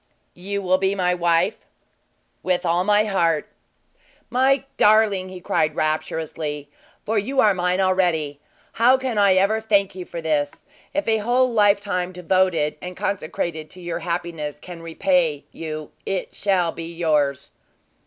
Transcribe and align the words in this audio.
"You 0.33 0.63
will 0.63 0.79
be 0.79 0.95
my 0.95 1.13
wife?" 1.13 1.59
"With 2.41 2.65
all 2.65 2.83
my 2.83 3.05
heart!" 3.05 3.47
"My 4.31 4.63
darling!" 4.75 5.29
he 5.29 5.39
cried, 5.39 5.75
rapturously 5.75 6.71
"for 7.05 7.19
you 7.19 7.39
are 7.39 7.53
mine 7.53 7.79
already 7.79 8.39
how 8.71 8.97
can 8.97 9.19
I 9.19 9.35
ever 9.35 9.61
thank 9.61 9.93
you 9.93 10.05
for 10.05 10.19
this? 10.19 10.65
If 10.91 11.07
a 11.07 11.17
whole 11.17 11.53
lifetime 11.53 12.13
devoted 12.13 12.77
and 12.81 12.97
consecrated 12.97 13.69
to 13.69 13.79
your 13.79 13.99
happiness 13.99 14.57
can 14.57 14.81
repay 14.81 15.45
you, 15.51 15.91
it 16.03 16.33
shall 16.33 16.71
be 16.71 16.91
yours!" 16.91 17.51